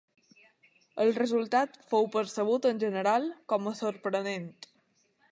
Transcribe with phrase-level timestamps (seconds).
[1.03, 4.49] El resultat fou percebut, en general, com a sorprenent.